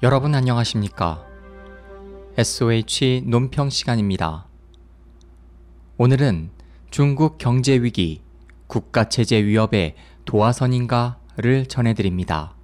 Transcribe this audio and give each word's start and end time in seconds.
여러분 0.00 0.32
안녕하십니까? 0.32 1.26
SOH 2.36 3.24
논평 3.26 3.68
시간입니다. 3.68 4.46
오늘은 5.96 6.50
중국 6.92 7.36
경제 7.36 7.72
위기, 7.72 8.22
국가 8.68 9.08
체제 9.08 9.42
위협의 9.44 9.96
도화선인가를 10.24 11.66
전해드립니다. 11.66 12.54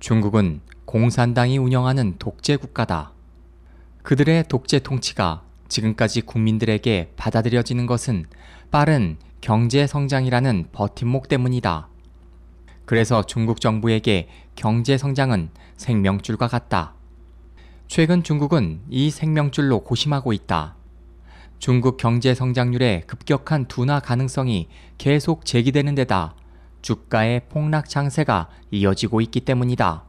중국은 0.00 0.62
공산당이 0.86 1.58
운영하는 1.58 2.16
독재 2.18 2.56
국가다. 2.56 3.12
그들의 4.02 4.44
독재 4.48 4.78
통치가 4.78 5.42
지금까지 5.68 6.22
국민들에게 6.22 7.12
받아들여지는 7.16 7.86
것은 7.86 8.26
빠른 8.70 9.16
경제 9.40 9.86
성장이라는 9.86 10.68
버팀목 10.72 11.28
때문이다. 11.28 11.88
그래서 12.84 13.22
중국 13.22 13.60
정부에게 13.60 14.28
경제 14.56 14.98
성장은 14.98 15.50
생명줄과 15.76 16.48
같다. 16.48 16.94
최근 17.88 18.22
중국은 18.22 18.80
이 18.88 19.10
생명줄로 19.10 19.80
고심하고 19.80 20.32
있다. 20.32 20.76
중국 21.58 21.96
경제 21.96 22.34
성장률의 22.34 23.02
급격한 23.06 23.66
둔화 23.66 24.00
가능성이 24.00 24.68
계속 24.98 25.44
제기되는 25.44 25.94
데다 25.94 26.34
주가의 26.82 27.42
폭락 27.48 27.88
장세가 27.88 28.48
이어지고 28.70 29.20
있기 29.22 29.40
때문이다. 29.40 30.04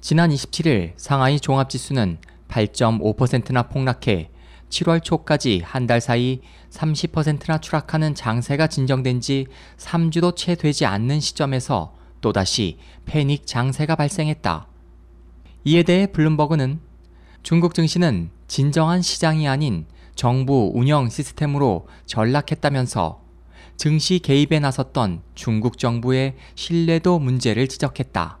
지난 0.00 0.30
27일 0.30 0.92
상하이 0.96 1.40
종합지수는 1.40 2.18
8.5%나 2.48 3.64
폭락해 3.64 4.30
7월 4.70 5.02
초까지 5.02 5.62
한 5.64 5.86
달 5.86 6.00
사이 6.00 6.40
30%나 6.70 7.58
추락하는 7.58 8.14
장세가 8.14 8.66
진정된 8.66 9.20
지 9.20 9.46
3주도 9.78 10.34
채 10.34 10.54
되지 10.54 10.84
않는 10.86 11.20
시점에서 11.20 11.94
또다시 12.20 12.78
패닉 13.04 13.46
장세가 13.46 13.96
발생했다. 13.96 14.66
이에 15.64 15.82
대해 15.82 16.06
블룸버그는 16.06 16.80
중국 17.42 17.74
증시는 17.74 18.30
진정한 18.48 19.02
시장이 19.02 19.46
아닌 19.48 19.86
정부 20.14 20.72
운영 20.74 21.08
시스템으로 21.08 21.86
전락했다면서 22.06 23.22
증시 23.76 24.18
개입에 24.18 24.58
나섰던 24.58 25.22
중국 25.34 25.78
정부의 25.78 26.34
신뢰도 26.54 27.18
문제를 27.18 27.68
지적했다. 27.68 28.38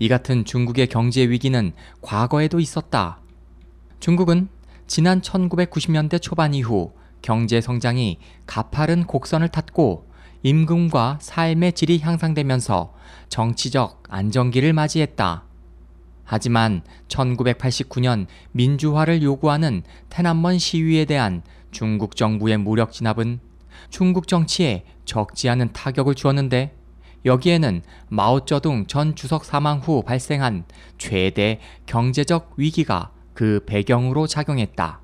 이 0.00 0.08
같은 0.08 0.44
중국의 0.44 0.88
경제 0.88 1.22
위기는 1.22 1.72
과거에도 2.00 2.58
있었다. 2.58 3.20
중국은 4.00 4.48
지난 4.94 5.22
1990년대 5.22 6.20
초반 6.20 6.52
이후 6.52 6.92
경제 7.22 7.62
성장이 7.62 8.18
가파른 8.44 9.06
곡선을 9.06 9.48
탔고 9.48 10.06
임금과 10.42 11.18
삶의 11.18 11.72
질이 11.72 12.00
향상되면서 12.00 12.92
정치적 13.30 14.02
안정기를 14.10 14.74
맞이했다. 14.74 15.44
하지만 16.24 16.82
1989년 17.08 18.26
민주화를 18.50 19.22
요구하는 19.22 19.82
테난먼 20.10 20.58
시위에 20.58 21.06
대한 21.06 21.42
중국 21.70 22.14
정부의 22.14 22.58
무력 22.58 22.92
진압은 22.92 23.40
중국 23.88 24.28
정치에 24.28 24.84
적지 25.06 25.48
않은 25.48 25.72
타격을 25.72 26.14
주었는데 26.14 26.76
여기에는 27.24 27.80
마오쩌둥 28.10 28.86
전 28.88 29.14
주석 29.14 29.46
사망 29.46 29.78
후 29.78 30.02
발생한 30.02 30.66
최대 30.98 31.60
경제적 31.86 32.52
위기가 32.58 33.11
그 33.34 33.60
배경으로 33.66 34.26
작용했다. 34.26 35.00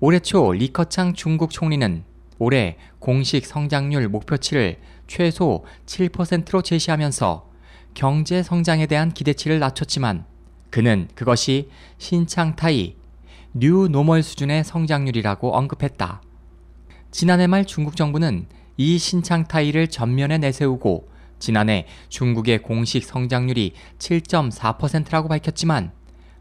올해 0.00 0.18
초 0.18 0.52
리커창 0.52 1.14
중국 1.14 1.50
총리는 1.50 2.04
올해 2.38 2.76
공식 2.98 3.46
성장률 3.46 4.08
목표치를 4.08 4.78
최소 5.06 5.64
7%로 5.86 6.62
제시하면서 6.62 7.50
경제 7.94 8.42
성장에 8.42 8.86
대한 8.86 9.12
기대치를 9.12 9.58
낮췄지만 9.58 10.24
그는 10.70 11.06
그것이 11.14 11.68
신창타이, 11.98 12.96
new 13.52 13.88
normal 13.88 14.22
수준의 14.22 14.64
성장률이라고 14.64 15.54
언급했다. 15.54 16.22
지난해 17.10 17.46
말 17.46 17.66
중국 17.66 17.94
정부는 17.94 18.46
이 18.78 18.96
신창타이를 18.96 19.88
전면에 19.88 20.38
내세우고 20.38 21.08
지난해 21.38 21.86
중국의 22.08 22.62
공식 22.62 23.04
성장률이 23.04 23.74
7.4%라고 23.98 25.28
밝혔지만 25.28 25.92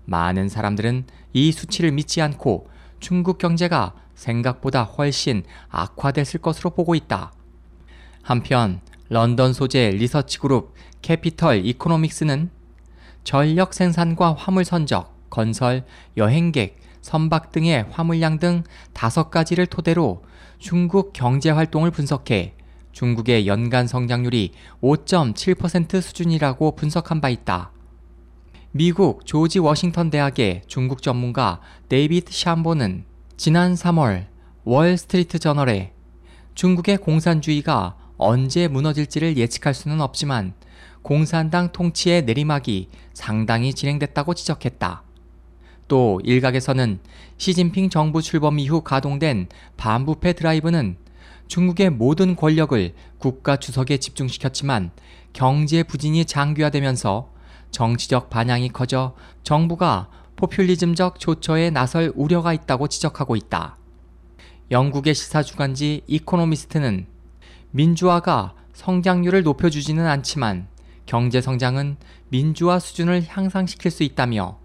많은 0.06 0.50
사람들은 0.50 1.06
이 1.34 1.52
수치를 1.52 1.92
믿지 1.92 2.22
않고 2.22 2.70
중국 3.00 3.38
경제가 3.38 3.94
생각보다 4.16 4.84
훨씬 4.84 5.44
악화됐을 5.70 6.42
것으로 6.42 6.72
보고 6.72 6.96
있다. 6.96 7.32
한편 8.22 8.82
런던 9.10 9.54
소재 9.54 9.90
리서치 9.90 10.40
그룹 10.40 10.74
캐피털 11.02 11.66
이코노믹스는 11.66 12.50
전력 13.24 13.74
생산과 13.74 14.34
화물 14.34 14.64
선적, 14.66 15.30
건설, 15.30 15.86
여행객, 16.18 16.80
선박 17.02 17.52
등의 17.52 17.88
화물량 17.90 18.40
등 18.40 18.64
다섯 18.94 19.30
가지를 19.30 19.66
토대로 19.66 20.24
중국 20.60 21.14
경제 21.14 21.50
활동을 21.50 21.92
분석해 21.92 22.56
중국의 22.92 23.48
연간 23.48 23.88
성장률이 23.88 24.52
5.7% 24.82 26.02
수준이라고 26.02 26.76
분석한 26.76 27.22
바 27.22 27.30
있다. 27.30 27.72
미국 28.74 29.26
조지 29.26 29.60
워싱턴 29.60 30.10
대학의 30.10 30.62
중국 30.66 31.02
전문가 31.02 31.60
데이비드 31.90 32.32
샴보는 32.32 33.04
지난 33.36 33.74
3월 33.74 34.28
월스트리트 34.64 35.40
저널에 35.40 35.92
중국의 36.56 37.00
공산주의가 37.00 37.98
언제 38.16 38.70
무너질지를 38.70 39.36
예측할 39.36 39.74
수는 39.74 40.00
없지만 40.00 40.54
공산당 41.02 41.74
통치의 41.74 42.24
내리막이 42.24 42.88
상당히 43.14 43.74
진행됐다고 43.74 44.36
지적했다. 44.36 45.04
또 45.90 46.22
일각에서는 46.24 47.00
시진핑 47.36 47.90
정부 47.90 48.22
출범 48.22 48.58
이후 48.58 48.80
가동된 48.80 49.50
반부패 49.76 50.32
드라이브는 50.32 50.96
중국의 51.50 51.90
모든 51.90 52.38
권력을 52.38 52.94
국가 53.18 53.58
주석에 53.58 53.98
집중시켰지만 53.98 54.92
경제 55.34 55.84
부진이 55.84 56.24
장기화되면서 56.24 57.31
정치적 57.72 58.30
반향이 58.30 58.70
커져 58.70 59.16
정부가 59.44 60.10
포퓰리즘적 60.36 61.20
조처에 61.20 61.70
나설 61.70 62.12
우려가 62.16 62.54
있다고 62.54 62.88
지적하고 62.88 63.36
있다. 63.36 63.78
영국의 64.72 65.14
시사주간지 65.14 66.04
이코노미스트는 66.08 67.06
민주화가 67.72 68.54
성장률을 68.74 69.44
높여주지는 69.44 70.06
않지만 70.08 70.68
경제 71.06 71.42
성장은 71.42 71.98
민주화 72.30 72.80
수준을 72.80 73.26
향상시킬 73.28 73.92
수 73.92 74.04
있다며 74.04 74.58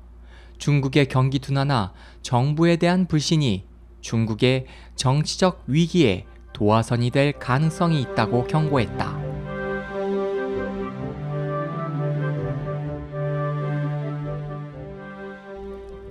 중국의 0.59 1.09
경기 1.09 1.39
둔화나 1.39 1.93
정부에 2.23 2.77
대한 2.77 3.07
불신이 3.07 3.65
중국의 4.01 4.67
정치적 4.95 5.65
위기에 5.67 6.25
도화선이 6.53 7.11
될 7.11 7.33
가능성이 7.33 8.01
있다고 8.01 8.47
경고했다. 8.47 9.26